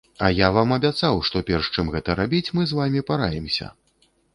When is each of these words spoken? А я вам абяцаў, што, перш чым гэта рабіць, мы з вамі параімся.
А 0.27 0.29
я 0.35 0.47
вам 0.55 0.71
абяцаў, 0.77 1.21
што, 1.29 1.43
перш 1.51 1.71
чым 1.75 1.95
гэта 1.99 2.19
рабіць, 2.23 2.49
мы 2.57 2.61
з 2.73 2.81
вамі 2.83 3.09
параімся. 3.13 3.75